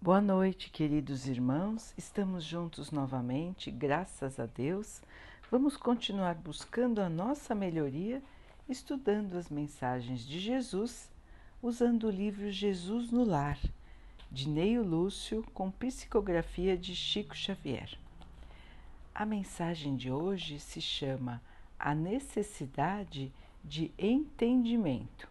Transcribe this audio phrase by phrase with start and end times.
[0.00, 1.92] Boa noite, queridos irmãos.
[1.96, 5.00] Estamos juntos novamente, graças a Deus.
[5.50, 8.22] Vamos continuar buscando a nossa melhoria,
[8.68, 11.10] estudando as mensagens de Jesus,
[11.62, 13.58] usando o livro Jesus no Lar,
[14.30, 17.98] de Neio Lúcio, com psicografia de Chico Xavier.
[19.14, 21.42] A mensagem de hoje se chama
[21.78, 23.32] A Necessidade
[23.64, 25.26] de Entendimento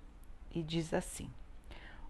[0.51, 1.29] e diz assim.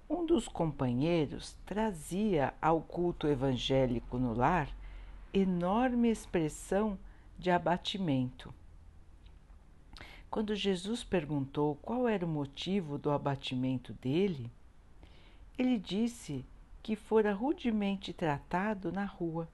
[0.08, 4.70] Um dos companheiros trazia ao culto evangélico no lar
[5.34, 6.98] enorme expressão
[7.40, 8.54] de abatimento.
[10.30, 14.52] Quando Jesus perguntou qual era o motivo do abatimento dele,
[15.58, 16.46] ele disse
[16.84, 19.50] que fora rudemente tratado na rua.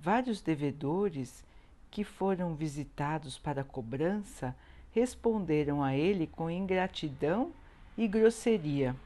[0.00, 1.44] Vários devedores
[1.92, 4.56] que foram visitados para cobrança
[4.90, 7.52] responderam a ele com ingratidão
[7.96, 8.96] e grosseria.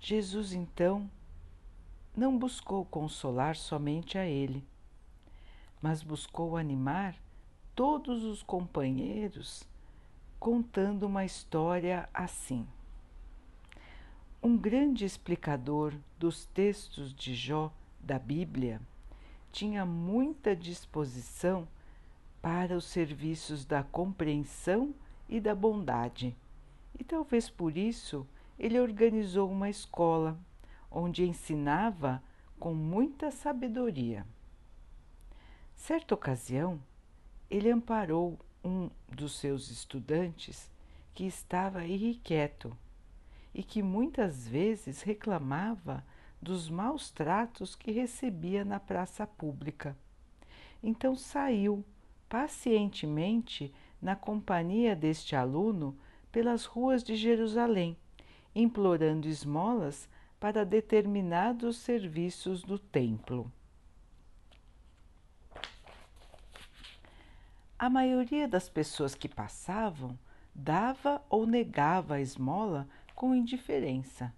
[0.00, 1.10] Jesus então
[2.16, 4.64] não buscou consolar somente a ele,
[5.82, 7.16] mas buscou animar
[7.74, 9.64] todos os companheiros
[10.38, 12.66] contando uma história assim.
[14.42, 18.80] Um grande explicador dos textos de Jó da Bíblia
[19.50, 21.66] tinha muita disposição
[22.40, 24.94] para os serviços da compreensão
[25.28, 26.36] e da bondade,
[26.98, 28.26] e talvez por isso
[28.58, 30.38] ele organizou uma escola
[30.90, 32.22] onde ensinava
[32.58, 34.26] com muita sabedoria.
[35.74, 36.80] Certa ocasião,
[37.50, 40.70] ele amparou um dos seus estudantes
[41.14, 42.76] que estava irrequieto
[43.54, 46.04] e que muitas vezes reclamava
[46.40, 49.96] dos maus tratos que recebia na praça pública.
[50.82, 51.84] Então saiu
[52.28, 55.96] pacientemente na companhia deste aluno
[56.32, 57.96] pelas ruas de Jerusalém
[58.56, 60.08] implorando esmolas
[60.40, 63.52] para determinados serviços do templo.
[67.78, 70.18] A maioria das pessoas que passavam
[70.54, 74.32] dava ou negava a esmola com indiferença,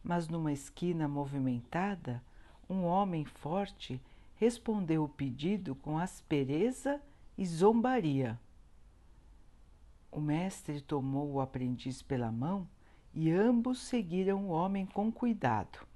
[0.00, 2.22] mas numa esquina movimentada,
[2.68, 4.00] um homem forte
[4.36, 7.02] respondeu o pedido com aspereza
[7.36, 8.38] e zombaria.
[10.08, 12.68] O mestre tomou o aprendiz pela mão
[13.14, 15.86] e ambos seguiram o homem com cuidado.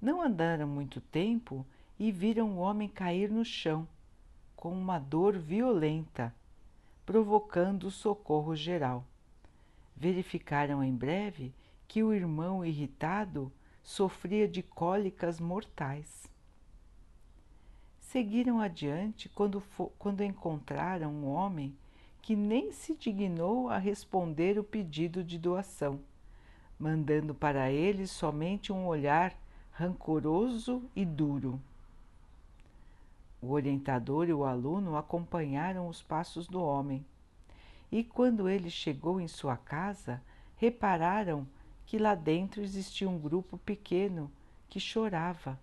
[0.00, 1.64] Não andaram muito tempo
[1.98, 3.86] e viram o homem cair no chão,
[4.56, 6.34] com uma dor violenta,
[7.06, 9.04] provocando socorro geral.
[9.96, 11.54] Verificaram em breve
[11.86, 16.26] que o irmão irritado sofria de cólicas mortais.
[18.00, 19.62] Seguiram adiante quando,
[19.98, 21.76] quando encontraram um homem
[22.20, 26.00] que nem se dignou a responder o pedido de doação
[26.82, 29.32] mandando para ele somente um olhar
[29.70, 31.60] rancoroso e duro.
[33.40, 37.06] O orientador e o aluno acompanharam os passos do homem,
[37.90, 40.20] e quando ele chegou em sua casa,
[40.56, 41.46] repararam
[41.86, 44.28] que lá dentro existia um grupo pequeno
[44.68, 45.56] que chorava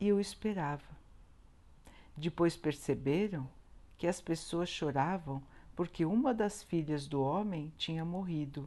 [0.00, 0.96] e o esperava.
[2.16, 3.46] Depois perceberam
[3.98, 5.42] que as pessoas choravam
[5.76, 8.66] porque uma das filhas do homem tinha morrido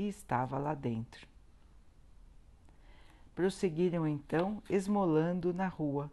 [0.00, 1.28] e estava lá dentro.
[3.34, 6.10] Prosseguiram então esmolando na rua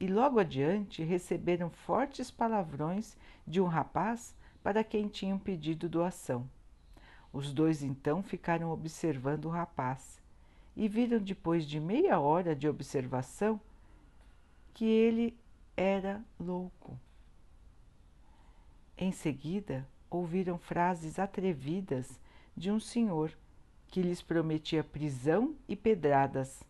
[0.00, 6.48] e logo adiante receberam fortes palavrões de um rapaz para quem tinham pedido doação.
[7.30, 10.22] Os dois então ficaram observando o rapaz
[10.74, 13.60] e viram depois de meia hora de observação
[14.72, 15.36] que ele
[15.76, 16.98] era louco.
[18.96, 22.18] Em seguida, ouviram frases atrevidas
[22.58, 23.32] de um senhor
[23.86, 26.64] que lhes prometia prisão e pedradas.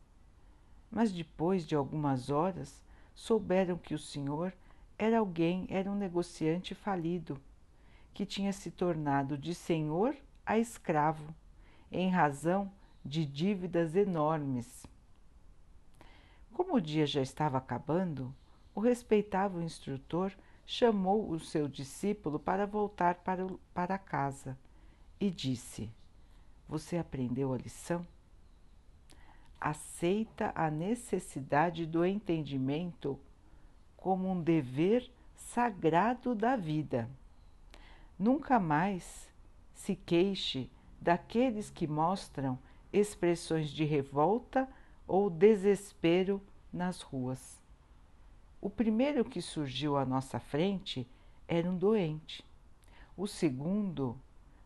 [0.91, 2.85] Mas depois de algumas horas
[3.15, 4.53] souberam que o senhor
[4.99, 7.41] era alguém, era um negociante falido,
[8.13, 11.35] que tinha se tornado de senhor a escravo,
[11.91, 12.71] em razão
[13.03, 14.87] de dívidas enormes.
[16.53, 18.35] Como o dia já estava acabando,
[18.75, 20.33] o respeitável instrutor
[20.67, 24.57] chamou o seu discípulo para voltar para, para casa
[25.21, 25.91] e disse:
[26.69, 28.07] Você aprendeu a lição?
[29.61, 33.19] Aceita a necessidade do entendimento
[33.97, 37.11] como um dever sagrado da vida.
[38.19, 39.33] Nunca mais
[39.75, 40.71] se queixe
[41.01, 42.59] daqueles que mostram
[42.93, 44.69] expressões de revolta
[45.07, 46.43] ou desespero
[46.73, 47.61] nas ruas.
[48.61, 51.07] O primeiro que surgiu à nossa frente
[51.47, 52.45] era um doente.
[53.17, 54.19] O segundo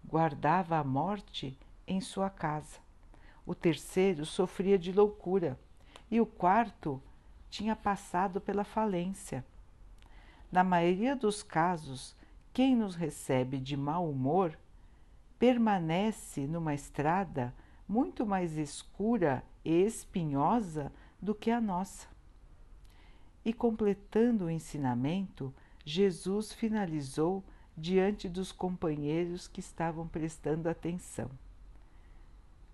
[0.04, 2.80] guardava a morte em sua casa.
[3.44, 5.58] o terceiro sofria de loucura
[6.10, 7.02] e o quarto
[7.50, 9.44] tinha passado pela falência.
[10.50, 12.14] Na maioria dos casos,
[12.52, 14.58] quem nos recebe de mau humor
[15.38, 17.52] permanece numa estrada
[17.88, 22.06] muito mais escura e espinhosa do que a nossa.
[23.44, 25.52] E completando o ensinamento,
[25.84, 27.42] Jesus finalizou
[27.76, 31.30] diante dos companheiros que estavam prestando atenção.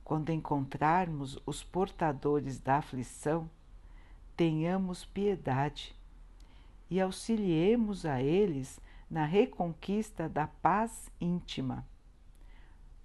[0.02, 3.48] Quando encontrarmos os portadores da aflição,
[4.36, 5.94] tenhamos piedade
[6.90, 8.80] e auxiliemos a eles
[9.10, 11.86] na reconquista da paz íntima.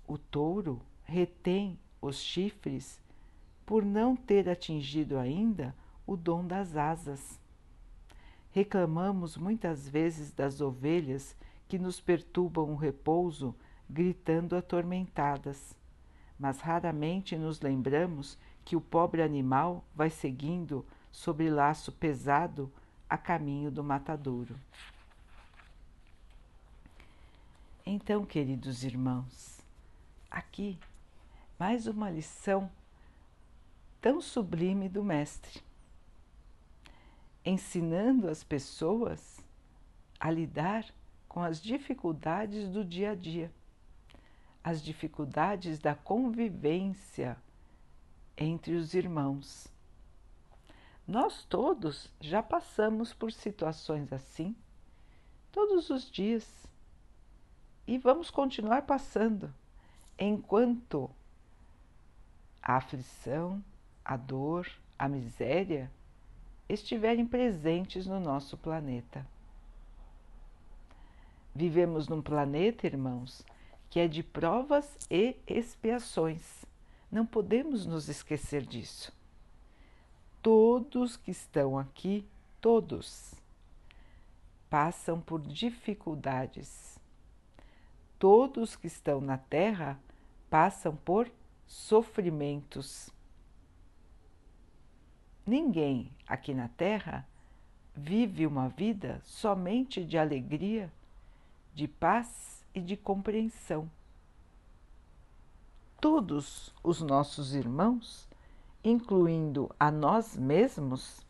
[0.07, 3.01] O touro retém os chifres
[3.65, 5.75] por não ter atingido ainda
[6.05, 7.39] o dom das asas.
[8.51, 11.35] Reclamamos muitas vezes das ovelhas
[11.73, 13.55] que nos perturbam o repouso,
[13.89, 15.75] gritando atormentadas,
[16.37, 22.71] mas raramente nos lembramos que o pobre animal vai seguindo sobre laço pesado
[23.09, 24.55] a caminho do matadouro.
[27.83, 29.59] Então, queridos irmãos,
[30.29, 30.77] aqui
[31.57, 32.69] mais uma lição
[33.99, 35.59] tão sublime do Mestre,
[37.43, 39.43] ensinando as pessoas
[40.19, 40.85] a lidar
[41.33, 43.51] com as dificuldades do dia a dia,
[44.63, 47.35] as dificuldades da convivência
[48.37, 49.67] entre os irmãos.
[51.07, 54.55] Nós todos já passamos por situações assim,
[55.51, 56.67] todos os dias,
[57.87, 59.51] e vamos continuar passando
[60.19, 61.09] enquanto
[62.61, 63.59] a aflição,
[64.05, 64.69] a dor,
[64.99, 65.91] a miséria
[66.69, 69.32] estiverem presentes no nosso planeta.
[71.55, 73.45] Vivemos num planeta, irmãos,
[73.89, 76.65] que é de provas e expiações.
[77.11, 79.13] Não podemos nos esquecer disso.
[80.41, 82.27] Todos que estão aqui,
[82.59, 83.35] todos,
[84.67, 86.97] passam por dificuldades.
[88.17, 89.99] Todos que estão na Terra
[90.49, 91.29] passam por
[91.67, 93.11] sofrimentos.
[95.45, 97.27] Ninguém aqui na Terra
[97.95, 100.91] vive uma vida somente de alegria
[101.73, 103.89] de paz e de compreensão.
[105.99, 108.27] Todos os nossos irmãos,
[108.83, 111.25] incluindo a nós mesmos,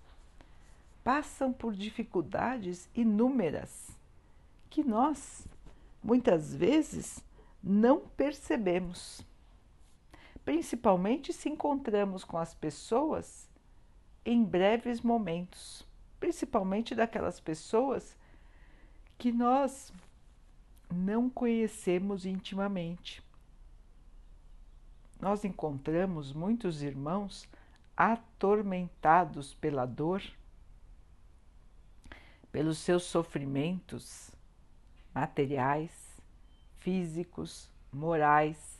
[1.03, 3.91] passam por dificuldades inúmeras
[4.69, 5.47] que nós,
[6.03, 7.23] muitas vezes,
[7.61, 9.23] não percebemos.
[10.43, 13.47] Principalmente se encontramos com as pessoas
[14.25, 15.87] em breves momentos,
[16.19, 18.17] principalmente daquelas pessoas
[19.17, 19.93] que nós
[20.93, 23.23] não conhecemos intimamente.
[25.19, 27.49] Nós encontramos muitos irmãos
[27.95, 30.21] atormentados pela dor,
[32.51, 34.31] pelos seus sofrimentos
[35.13, 35.91] materiais,
[36.77, 38.79] físicos, morais,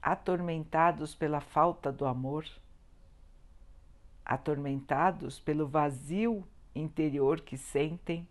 [0.00, 2.46] atormentados pela falta do amor,
[4.24, 8.26] atormentados pelo vazio interior que sentem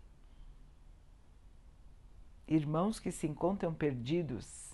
[2.46, 4.72] irmãos que se encontram perdidos,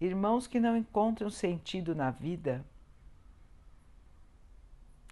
[0.00, 2.64] irmãos que não encontram sentido na vida.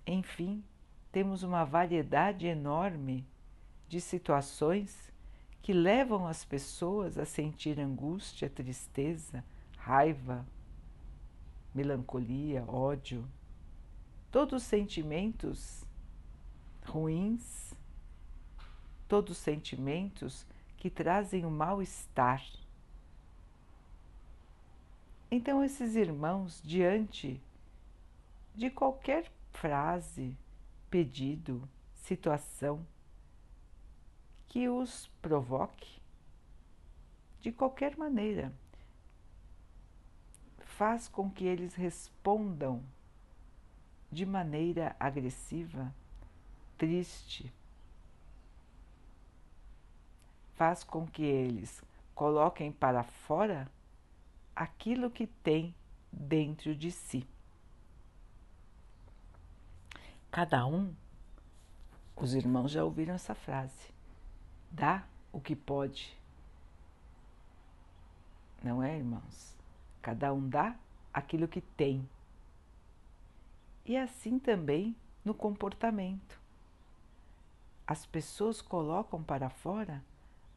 [0.06, 0.64] Enfim,
[1.12, 3.26] temos uma variedade enorme
[3.88, 5.12] de situações
[5.62, 9.44] que levam as pessoas a sentir angústia, tristeza,
[9.76, 10.46] raiva,
[11.74, 13.28] melancolia, ódio,
[14.30, 15.84] todos sentimentos
[16.84, 17.74] ruins,
[19.06, 20.46] todos sentimentos
[20.80, 22.42] que trazem o mal-estar.
[25.30, 27.40] Então, esses irmãos, diante
[28.56, 30.34] de qualquer frase,
[30.90, 32.84] pedido, situação
[34.48, 36.00] que os provoque,
[37.40, 38.50] de qualquer maneira,
[40.60, 42.82] faz com que eles respondam
[44.10, 45.94] de maneira agressiva,
[46.78, 47.52] triste,
[50.60, 51.82] faz com que eles
[52.14, 53.66] coloquem para fora
[54.54, 55.74] aquilo que tem
[56.12, 57.26] dentro de si.
[60.30, 60.94] Cada um,
[62.14, 63.90] os irmãos já ouviram essa frase,
[64.70, 65.02] dá
[65.32, 66.14] o que pode.
[68.62, 69.56] Não é, irmãos?
[70.02, 70.76] Cada um dá
[71.10, 72.06] aquilo que tem.
[73.86, 76.38] E assim também no comportamento.
[77.86, 80.04] As pessoas colocam para fora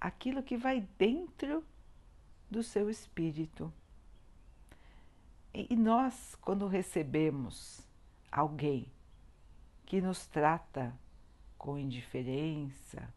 [0.03, 1.63] aquilo que vai dentro
[2.51, 3.71] do seu espírito.
[5.53, 7.87] E nós, quando recebemos
[8.29, 8.91] alguém
[9.85, 10.93] que nos trata
[11.57, 13.13] com indiferença,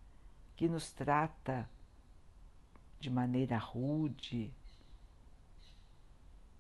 [0.55, 1.69] que nos trata
[3.01, 4.55] de maneira rude,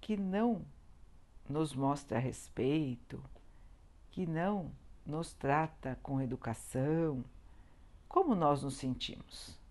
[0.00, 0.66] que não
[1.48, 3.22] nos mostra respeito,
[4.10, 4.72] que não
[5.04, 7.24] nos trata com educação,
[8.08, 9.65] como nós nos sentimos?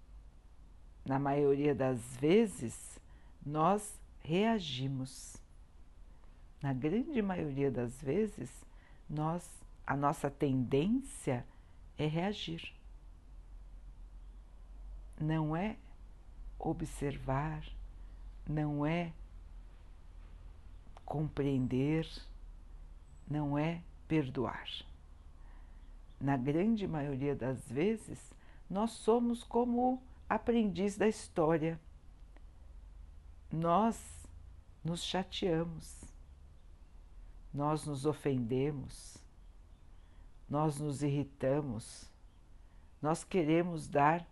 [1.05, 2.99] Na maioria das vezes,
[3.45, 5.37] nós reagimos.
[6.61, 8.49] Na grande maioria das vezes,
[9.07, 9.47] nós,
[9.85, 11.45] a nossa tendência
[11.95, 12.73] é reagir.
[15.19, 15.77] Não é
[16.57, 17.63] observar,
[18.49, 19.13] não é
[21.05, 22.09] compreender,
[23.29, 24.67] não é perdoar.
[26.19, 28.33] Na grande maioria das vezes,
[28.67, 31.79] nós somos como aprendiz da história.
[33.51, 34.27] Nós
[34.83, 36.03] nos chateamos,
[37.53, 39.17] nós nos ofendemos,
[40.49, 42.11] nós nos irritamos,
[43.01, 44.25] nós queremos dar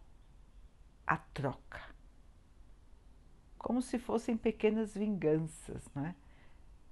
[1.06, 1.82] a troca,
[3.58, 6.16] como se fossem pequenas vinganças, né?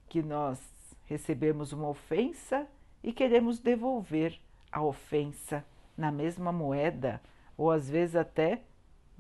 [0.08, 0.60] que nós
[1.05, 2.67] recebemos uma ofensa
[3.03, 4.39] e queremos devolver
[4.72, 5.65] a ofensa
[5.98, 7.22] na mesma moeda
[7.58, 8.63] ou às vezes até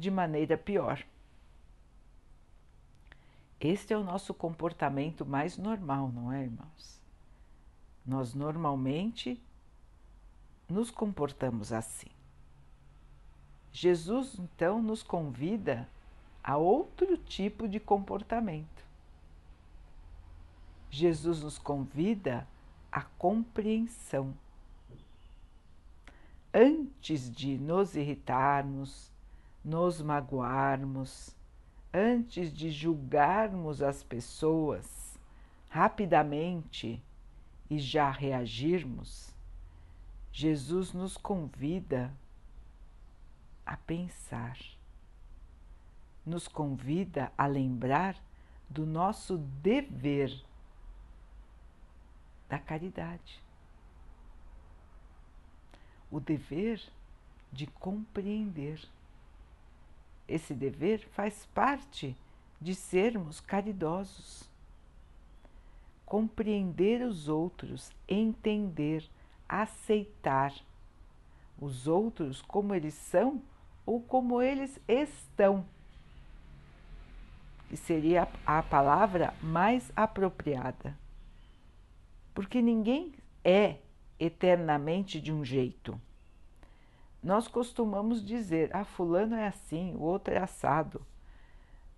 [0.01, 1.05] de maneira pior.
[3.59, 6.99] Este é o nosso comportamento mais normal, não é, irmãos?
[8.03, 9.39] Nós normalmente
[10.67, 12.09] nos comportamos assim.
[13.71, 15.87] Jesus então nos convida
[16.43, 18.83] a outro tipo de comportamento.
[20.89, 22.47] Jesus nos convida
[22.91, 24.33] à compreensão.
[26.51, 29.11] Antes de nos irritarmos,
[29.63, 31.35] nos magoarmos,
[31.93, 35.19] antes de julgarmos as pessoas
[35.69, 37.03] rapidamente
[37.69, 39.33] e já reagirmos,
[40.31, 42.13] Jesus nos convida
[43.65, 44.57] a pensar,
[46.25, 48.15] nos convida a lembrar
[48.69, 50.43] do nosso dever
[52.49, 53.41] da caridade.
[56.09, 56.81] O dever
[57.51, 58.81] de compreender.
[60.31, 62.15] Esse dever faz parte
[62.59, 64.49] de sermos caridosos.
[66.05, 69.03] Compreender os outros, entender,
[69.47, 70.53] aceitar
[71.59, 73.41] os outros como eles são
[73.85, 75.65] ou como eles estão,
[77.69, 80.95] que seria a palavra mais apropriada
[82.33, 83.77] porque ninguém é
[84.19, 85.99] eternamente de um jeito.
[87.21, 91.05] Nós costumamos dizer, ah, fulano é assim, o outro é assado.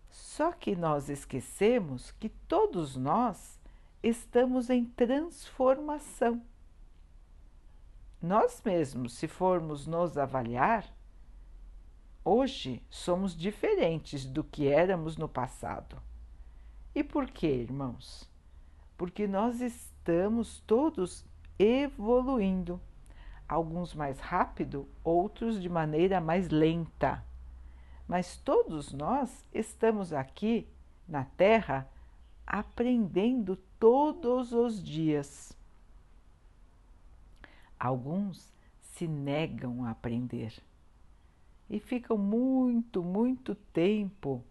[0.09, 3.59] Só que nós esquecemos que todos nós
[4.01, 6.41] estamos em transformação.
[8.21, 10.85] Nós mesmos, se formos nos avaliar,
[12.23, 16.01] hoje somos diferentes do que éramos no passado.
[16.93, 18.29] E por quê, irmãos?
[18.97, 21.25] Porque nós estamos todos
[21.57, 22.79] evoluindo,
[23.53, 27.23] alguns mais rápido, outros de maneira mais lenta.
[28.07, 30.67] Mas todos nós estamos aqui
[31.07, 31.87] na Terra
[32.45, 35.55] aprendendo todos os dias.
[37.79, 40.53] Alguns se negam a aprender
[41.69, 44.43] e ficam muito, muito tempo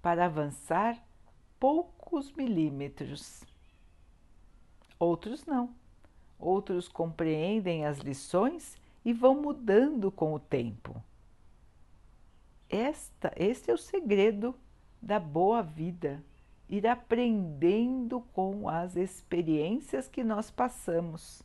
[0.00, 1.02] para avançar
[1.58, 3.44] poucos milímetros.
[4.98, 5.74] Outros não.
[6.44, 11.02] Outros compreendem as lições e vão mudando com o tempo.
[12.68, 14.54] Esta, este é o segredo
[15.00, 16.22] da boa vida,
[16.68, 21.42] ir aprendendo com as experiências que nós passamos,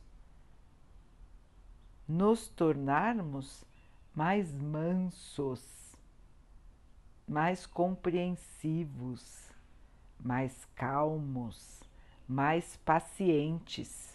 [2.06, 3.64] nos tornarmos
[4.14, 5.96] mais mansos,
[7.26, 9.48] mais compreensivos,
[10.22, 11.80] mais calmos
[12.30, 14.09] mais pacientes.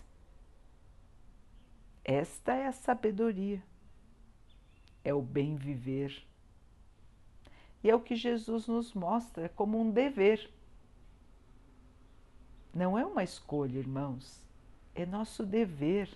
[2.08, 3.64] Esta é a sabedoria,
[5.04, 6.24] é o bem viver.
[7.84, 10.52] E é o que Jesus nos mostra como um dever.
[12.72, 14.40] Não é uma escolha, irmãos,
[14.94, 16.16] é nosso dever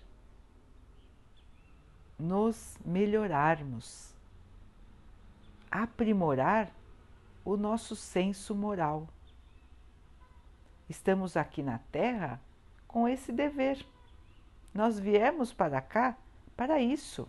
[2.19, 4.13] nos melhorarmos,
[5.72, 6.72] aprimorar
[7.43, 9.08] o nosso senso moral.
[10.88, 12.39] Estamos aqui na Terra
[12.88, 13.84] com esse dever.
[14.74, 16.18] Nós viemos para cá
[16.56, 17.28] para isso,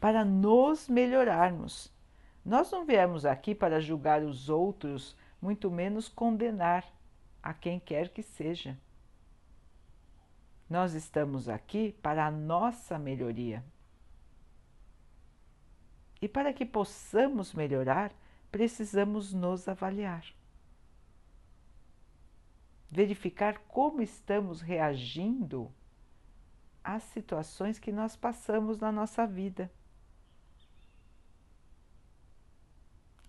[0.00, 1.92] para nos melhorarmos.
[2.44, 6.84] Nós não viemos aqui para julgar os outros, muito menos condenar.
[7.42, 8.78] a quem quer que seja.
[10.70, 13.64] Nós estamos aqui para a nossa melhoria.
[16.20, 18.12] E para que possamos melhorar,
[18.50, 20.24] precisamos nos avaliar.
[22.88, 25.68] Verificar como estamos reagindo
[26.82, 29.70] às situações que nós passamos na nossa vida.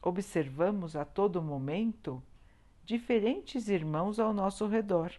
[0.02, 2.22] Observamos a todo momento
[2.84, 5.14] diferentes irmãos ao nosso redor.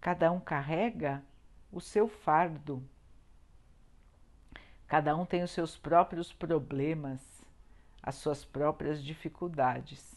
[0.00, 1.22] Cada um carrega
[1.70, 2.82] o seu fardo
[4.86, 7.20] Cada um tem os seus próprios problemas,
[8.00, 10.14] as suas próprias dificuldades.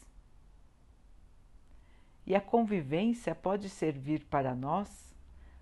[2.26, 5.09] E a convivência pode servir para nós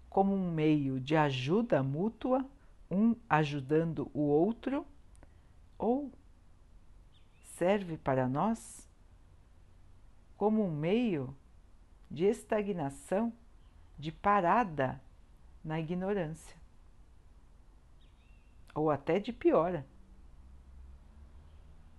[0.09, 2.45] como um meio de ajuda mútua,
[2.89, 4.85] um ajudando o outro,
[5.77, 6.11] ou
[7.55, 8.87] serve para nós
[10.37, 11.35] como um meio
[12.09, 13.33] de estagnação,
[13.97, 15.01] de parada
[15.63, 16.57] na ignorância
[18.77, 19.83] ou até de piora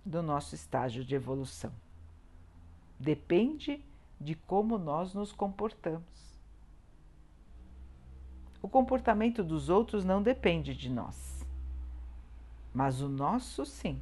[0.05, 1.73] do nosso estágio de evolução.
[2.97, 3.83] Depende
[4.19, 6.28] de como nós nos comportamos.
[8.61, 11.45] O comportamento dos outros não depende de nós,
[12.73, 14.01] mas o nosso sim.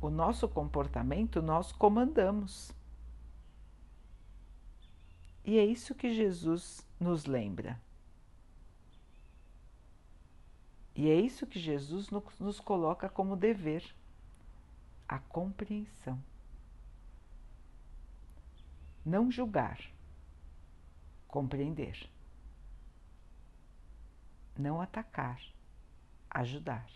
[0.00, 2.72] O nosso comportamento nós comandamos.
[5.44, 7.80] E é isso que Jesus nos lembra.
[10.94, 13.84] E é isso que Jesus nos coloca como dever:
[15.08, 16.22] a compreensão.
[19.04, 19.80] Não julgar,
[21.26, 22.11] compreender.
[24.56, 25.40] Não atacar,
[26.30, 26.86] ajudar.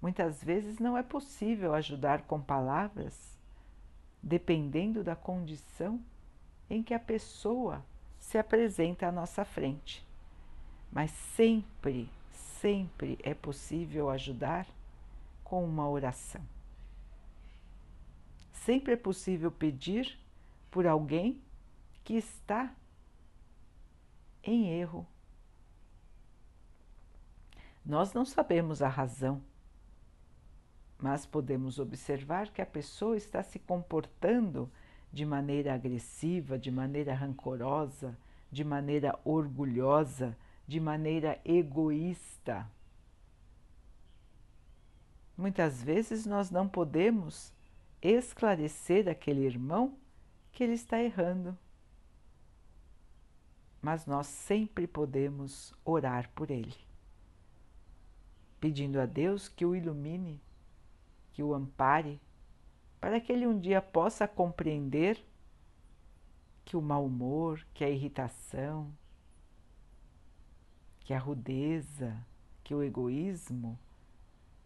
[0.00, 3.36] Muitas vezes não é possível ajudar com palavras,
[4.22, 6.00] dependendo da condição
[6.70, 7.84] em que a pessoa
[8.18, 10.06] se apresenta à nossa frente
[10.90, 14.66] mas sempre, sempre é possível ajudar
[15.44, 16.42] com uma oração.
[18.52, 20.18] Sempre é possível pedir
[20.70, 21.40] por alguém
[22.04, 22.74] que está
[24.42, 25.06] em erro.
[27.88, 29.42] Nós não sabemos a razão,
[30.98, 34.70] mas podemos observar que a pessoa está se comportando
[35.10, 38.14] de maneira agressiva, de maneira rancorosa,
[38.52, 42.70] de maneira orgulhosa, de maneira egoísta.
[45.34, 47.54] Muitas vezes nós não podemos
[48.02, 49.96] esclarecer aquele irmão
[50.52, 51.56] que ele está errando,
[53.80, 56.87] mas nós sempre podemos orar por ele,
[58.60, 60.40] pedindo a Deus que o ilumine,
[61.32, 62.20] que o ampare,
[63.00, 65.24] para que ele um dia possa compreender
[66.64, 68.92] que o mau humor, que a irritação,
[71.00, 72.14] que a rudeza,
[72.62, 73.78] que o egoísmo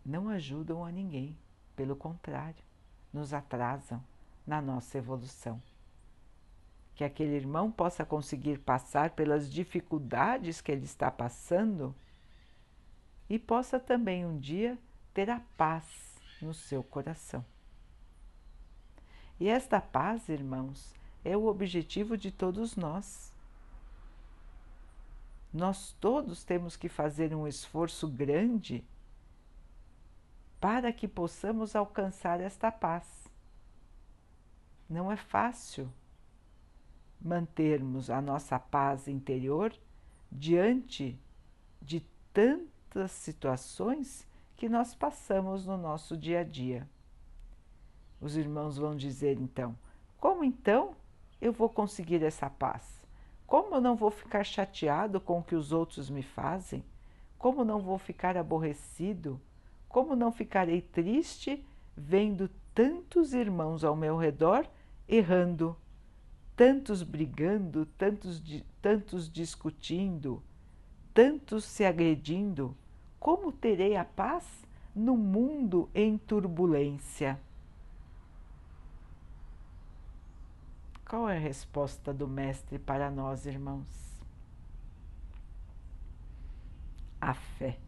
[0.05, 1.39] não ajudam a ninguém,
[1.77, 2.65] pelo contrário,
[3.13, 4.03] nos atrasam
[4.47, 5.63] na nossa evolução.
[6.95, 11.95] Que aquele irmão possa conseguir passar pelas dificuldades que ele está passando
[13.33, 14.79] e possa também um dia
[15.15, 17.43] ter a paz no seu coração.
[19.41, 23.33] E esta paz, irmãos, é o objetivo de todos nós.
[25.51, 28.85] Nós todos temos que fazer um esforço grande
[30.61, 33.27] para que possamos alcançar esta paz.
[34.87, 35.91] Não é fácil
[37.19, 39.75] mantermos a nossa paz interior
[40.31, 41.19] diante
[41.81, 42.01] de
[42.93, 46.87] tantas situações que nós passamos no nosso dia a dia.
[48.21, 49.75] Os irmãos vão dizer então:
[50.19, 50.95] como então
[51.41, 53.03] eu vou conseguir essa paz?
[53.47, 56.85] Como eu não vou ficar chateado com o que os outros me fazem?
[57.39, 59.41] Como não vou ficar aborrecido?
[59.89, 61.65] Como não ficarei triste
[61.97, 64.67] vendo tantos irmãos ao meu redor
[65.09, 65.77] errando,
[66.55, 68.43] tantos brigando, tantos,
[68.81, 70.43] tantos discutindo,
[71.13, 72.77] tantos se agredindo?
[73.23, 74.45] Como terei a paz
[74.93, 77.39] no mundo em turbulência?
[81.09, 83.87] Qual é a resposta do Mestre para nós, irmãos?
[87.21, 87.79] A fé,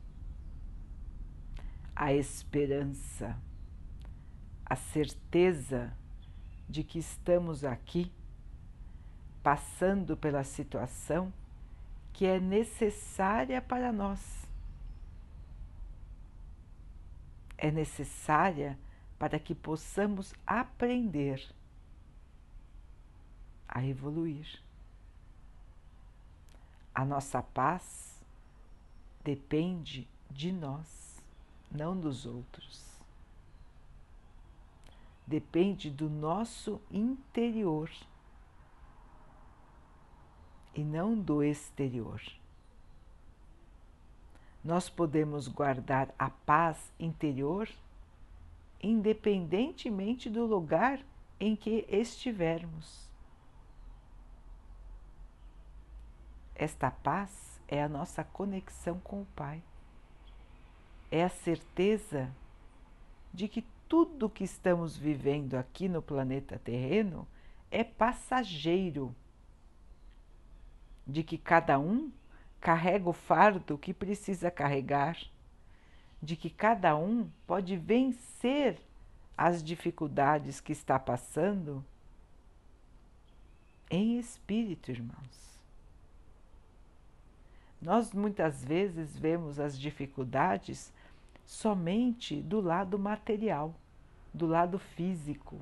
[1.96, 3.36] a esperança,
[4.64, 5.92] a certeza
[6.68, 8.12] de que estamos aqui
[9.42, 11.32] passando pela situação
[12.12, 14.43] que é necessária para nós.
[17.64, 18.78] É necessária
[19.18, 21.42] para que possamos aprender
[23.66, 24.60] a evoluir.
[26.94, 28.22] A nossa paz
[29.24, 31.24] depende de nós,
[31.72, 32.84] não dos outros.
[35.26, 37.90] Depende do nosso interior
[40.74, 42.20] e não do exterior.
[44.64, 47.68] Nós podemos guardar a paz interior
[48.82, 51.00] independentemente do lugar
[51.38, 53.10] em que estivermos.
[56.54, 59.62] Esta paz é a nossa conexão com o Pai.
[61.10, 62.30] É a certeza
[63.32, 67.26] de que tudo que estamos vivendo aqui no planeta terreno
[67.70, 69.14] é passageiro,
[71.06, 72.10] de que cada um
[72.64, 75.18] carrega o fardo que precisa carregar,
[76.22, 78.80] de que cada um pode vencer
[79.36, 81.84] as dificuldades que está passando
[83.90, 85.60] em espírito, irmãos.
[87.82, 90.90] Nós muitas vezes vemos as dificuldades
[91.44, 93.74] somente do lado material,
[94.32, 95.60] do lado físico.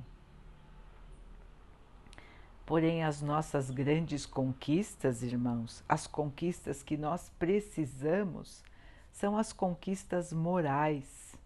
[2.73, 8.65] Porém, as nossas grandes conquistas, irmãos, as conquistas que nós precisamos,
[9.13, 11.39] são as conquistas morais,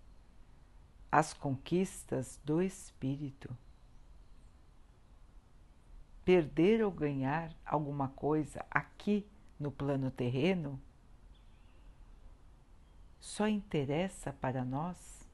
[1.11, 3.51] as conquistas do espírito.
[6.25, 9.27] Perder ou ganhar alguma coisa aqui
[9.59, 10.81] no plano terreno,
[13.19, 15.29] só interessa para nós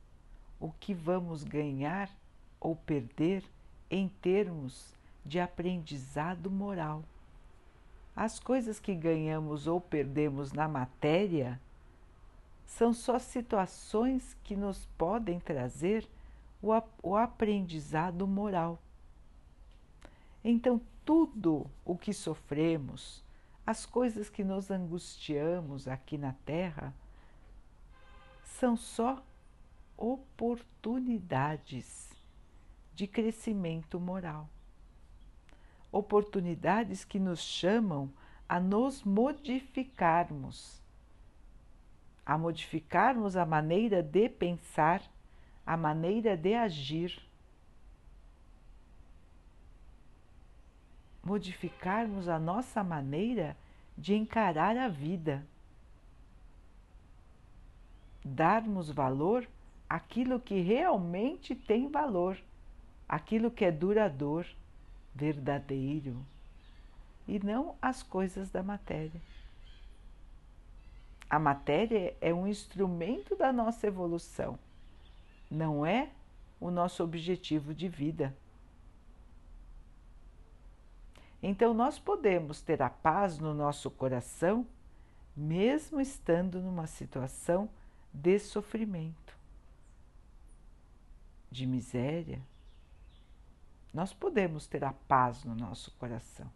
[0.59, 2.09] o que vamos ganhar
[2.59, 3.45] ou perder
[3.91, 7.03] em termos de aprendizado moral.
[8.15, 11.59] As coisas que ganhamos ou perdemos na matéria
[12.67, 16.07] são só situações que nos podem trazer
[16.63, 16.71] o,
[17.03, 18.79] o aprendizado moral.
[20.45, 23.25] Então, tudo o que sofremos,
[23.67, 26.95] as coisas que nos angustiamos aqui na Terra
[28.45, 29.25] são só
[29.97, 32.11] oportunidades
[32.95, 34.49] de crescimento moral.
[35.93, 38.11] Oportunidades que nos chamam
[38.49, 40.83] a nos modificarmos,
[42.25, 45.03] a modificarmos a maneira de pensar,
[45.67, 47.23] a maneira de agir.
[51.23, 53.57] Modificarmos a nossa maneira
[53.97, 55.47] de encarar a vida,
[58.25, 59.47] darmos valor
[59.89, 62.39] àquilo que realmente tem valor,
[63.09, 64.49] aquilo que é duradouro,
[65.15, 66.25] verdadeiro,
[67.27, 69.21] e não as coisas da matéria.
[71.29, 74.59] A matéria é um instrumento da nossa evolução,
[75.51, 76.11] não é
[76.61, 78.37] o nosso objetivo de vida.
[81.43, 84.65] Então, nós podemos ter a paz no nosso coração,
[85.37, 87.69] mesmo estando numa situação
[88.13, 89.37] de sofrimento,
[91.51, 92.41] de miséria.
[93.93, 96.51] Nós podemos ter a paz no nosso coração.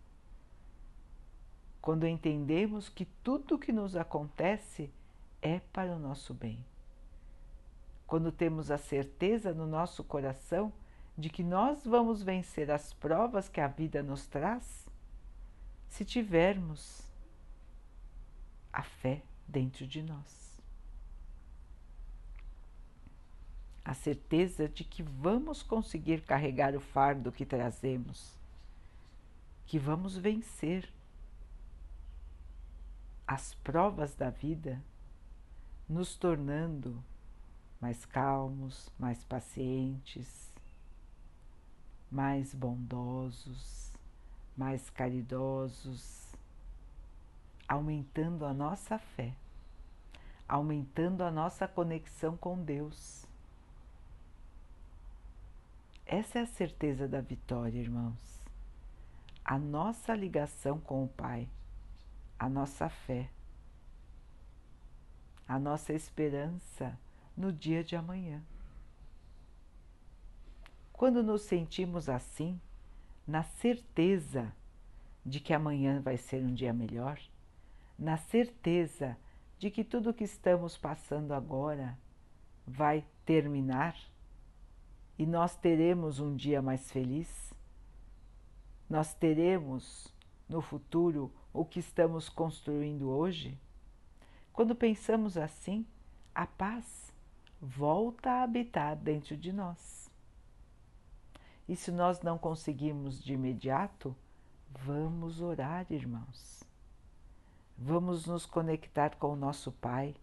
[1.80, 4.90] Quando entendemos que tudo que nos acontece
[5.42, 6.64] é para o nosso bem.
[8.06, 10.72] Quando temos a certeza no nosso coração
[11.16, 14.86] de que nós vamos vencer as provas que a vida nos traz
[15.88, 17.02] se tivermos
[18.72, 20.45] a fé dentro de nós.
[23.86, 28.36] A certeza de que vamos conseguir carregar o fardo que trazemos,
[29.64, 30.92] que vamos vencer
[33.24, 34.82] as provas da vida,
[35.88, 37.00] nos tornando
[37.80, 40.50] mais calmos, mais pacientes,
[42.10, 43.92] mais bondosos,
[44.56, 46.26] mais caridosos,
[47.68, 49.32] aumentando a nossa fé,
[50.48, 53.25] aumentando a nossa conexão com Deus.
[56.08, 58.40] Essa é a certeza da vitória, irmãos.
[59.44, 61.48] A nossa ligação com o Pai,
[62.38, 63.28] a nossa fé,
[65.48, 66.96] a nossa esperança
[67.36, 68.40] no dia de amanhã.
[70.92, 72.60] Quando nos sentimos assim,
[73.26, 74.54] na certeza
[75.24, 77.18] de que amanhã vai ser um dia melhor,
[77.98, 79.16] na certeza
[79.58, 81.98] de que tudo o que estamos passando agora
[82.64, 83.96] vai terminar
[85.18, 87.52] e nós teremos um dia mais feliz,
[88.88, 90.12] nós teremos
[90.48, 93.58] no futuro o que estamos construindo hoje.
[94.52, 95.84] Quando pensamos assim,
[96.34, 97.12] a paz
[97.60, 100.10] volta a habitar dentro de nós.
[101.68, 104.14] E se nós não conseguimos de imediato,
[104.84, 106.62] Vamos orar, irmãos.
[107.78, 110.14] Vamos nos conectar com o nosso Pai.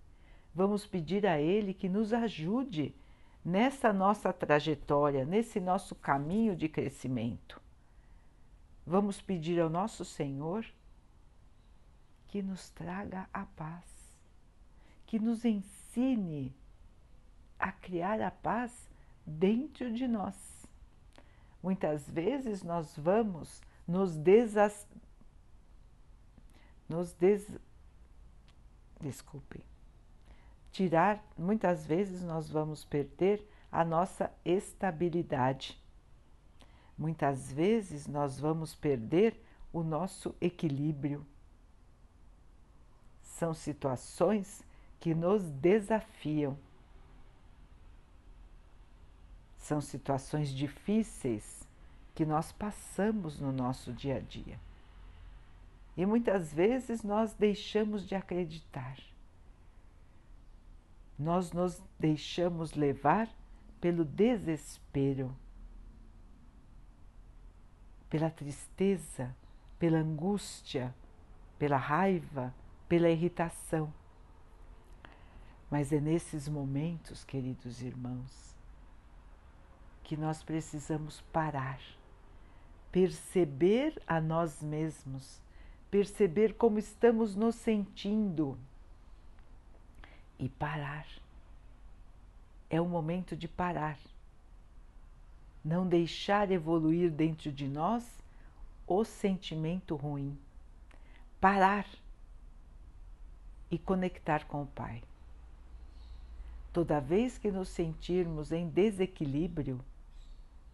[0.53, 2.95] Vamos pedir a Ele que nos ajude
[3.43, 7.61] nessa nossa trajetória, nesse nosso caminho de crescimento.
[8.85, 10.65] Vamos pedir ao nosso Senhor
[12.27, 13.85] que nos traga a paz,
[15.05, 16.55] que nos ensine
[17.59, 18.89] a criar a paz
[19.25, 20.67] dentro de nós.
[21.61, 24.87] Muitas vezes nós vamos nos desas...
[26.89, 27.47] nos des...
[28.99, 29.63] desculpem,
[30.73, 35.81] tirar, muitas vezes nós vamos perder a nossa estabilidade.
[36.97, 41.25] Muitas vezes nós vamos perder o nosso equilíbrio.
[43.21, 44.61] São situações
[44.99, 46.57] que nos desafiam
[49.63, 51.65] são situações difíceis
[52.13, 54.59] que nós passamos no nosso dia a dia.
[55.95, 58.97] E muitas vezes nós deixamos de acreditar.
[61.23, 63.29] Nós nos deixamos levar
[63.79, 65.33] pelo desespero,
[68.09, 69.33] pela tristeza,
[69.79, 70.93] pela angústia,
[71.57, 72.53] pela raiva,
[72.89, 73.93] pela irritação.
[75.71, 78.53] Mas é nesses momentos, queridos irmãos,
[80.03, 81.79] que nós precisamos parar,
[82.91, 85.41] perceber a nós mesmos,
[85.89, 88.59] perceber como estamos nos sentindo
[90.39, 91.05] e parar.
[92.69, 93.97] É o momento de parar.
[95.63, 98.05] Não deixar evoluir dentro de nós
[98.87, 100.37] o sentimento ruim.
[101.39, 101.85] Parar
[103.69, 105.03] e conectar com o Pai.
[106.71, 109.79] Toda vez que nos sentirmos em desequilíbrio,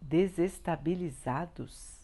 [0.00, 2.00] desestabilizados,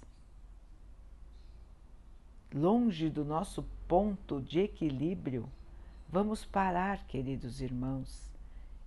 [2.53, 5.49] longe do nosso ponto de equilíbrio,
[6.09, 8.31] vamos parar, queridos irmãos,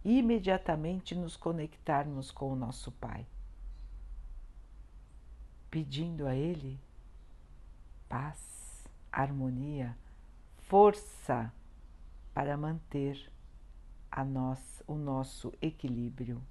[0.03, 3.25] e imediatamente nos conectarmos com o nosso Pai,
[5.69, 6.79] pedindo a Ele
[8.09, 9.95] paz, harmonia,
[10.67, 11.53] força
[12.33, 13.31] para manter
[14.11, 16.41] a nós o nosso equilíbrio.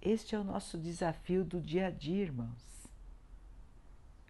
[0.00, 2.86] Este é o nosso desafio do dia a dia, irmãos.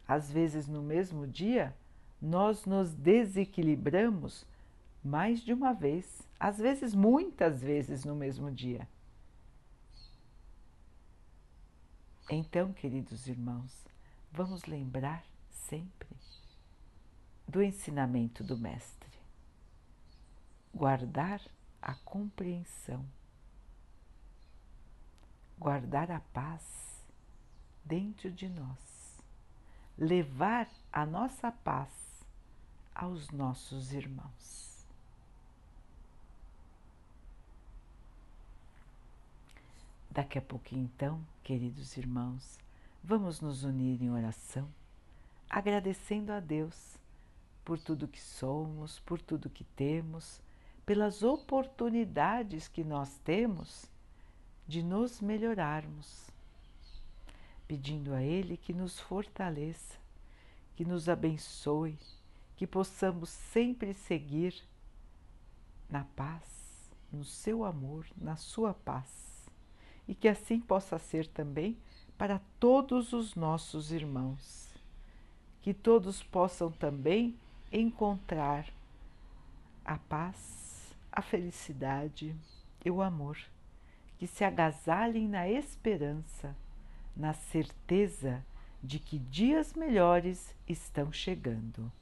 [0.09, 1.77] Às vezes, no mesmo dia,
[2.21, 4.47] nós nos desequilibramos
[5.03, 8.89] mais de uma vez, às vezes, muitas vezes no mesmo dia.
[12.29, 13.85] Então, queridos irmãos,
[14.33, 16.09] vamos lembrar sempre
[17.47, 19.17] do ensinamento do Mestre.
[20.75, 21.41] Guardar
[21.81, 23.07] a compreensão
[25.59, 27.05] guardar a paz
[27.85, 29.23] dentro de nós,
[29.97, 31.91] levar a nossa paz
[32.97, 34.87] aos nossos irmãos.
[40.11, 42.59] Daqui a pouquinho, então, queridos irmãos,
[43.05, 44.67] vamos nos unir em oração,
[45.49, 46.97] agradecendo a Deus
[47.63, 50.41] por tudo que somos, por tudo que temos,
[50.87, 53.85] pelas oportunidades que nós temos
[54.67, 56.31] de nos melhorarmos,
[57.69, 59.99] pedindo a Ele que nos fortaleça,
[60.75, 61.99] que nos abençoe,
[62.57, 64.55] que possamos sempre seguir
[65.89, 69.47] na paz, no seu amor, na sua paz,
[70.09, 71.77] e que assim possa ser também
[72.17, 74.75] para todos os nossos irmãos,
[75.61, 77.39] que todos possam também
[77.71, 78.67] encontrar
[79.85, 82.35] a paz, a felicidade
[82.85, 83.39] e o amor.
[84.19, 86.57] Que se agasalhem na esperança,
[87.15, 88.45] na certeza
[88.83, 91.93] de que dias melhores estão chegando.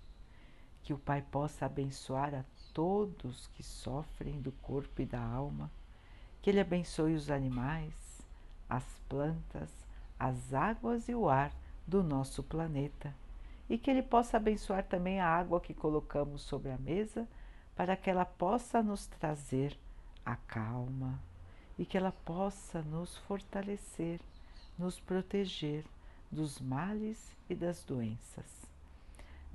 [0.84, 5.70] Que o Pai possa abençoar a todos que sofrem do corpo e da alma,
[6.40, 8.22] que Ele abençoe os animais,
[8.68, 9.70] as plantas,
[10.18, 11.50] as águas e o ar
[11.86, 13.14] do nosso planeta,
[13.68, 17.26] e que Ele possa abençoar também a água que colocamos sobre a mesa,
[17.74, 19.76] para que ela possa nos trazer
[20.24, 21.18] a calma,
[21.78, 24.20] e que ela possa nos fortalecer,
[24.78, 25.84] nos proteger
[26.30, 28.63] dos males e das doenças.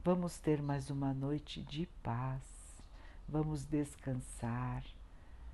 [0.03, 2.41] Vamos ter mais uma noite de paz,
[3.27, 4.83] vamos descansar,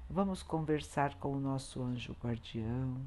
[0.09, 3.01] vamos conversar com o nosso anjo guardião,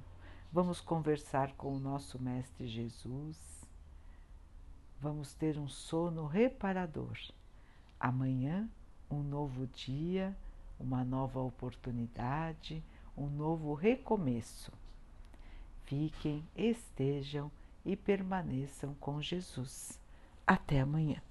[0.53, 3.39] vamos conversar com o nosso Mestre Jesus,
[5.01, 7.17] vamos ter um sono reparador.
[8.01, 8.69] Amanhã,
[9.09, 10.37] um novo dia,
[10.79, 12.83] uma nova oportunidade
[13.19, 14.73] um novo recomeço.
[15.85, 17.51] Fiquem, estejam
[17.85, 19.99] e permaneçam com Jesus.
[20.49, 21.23] Até amanhã.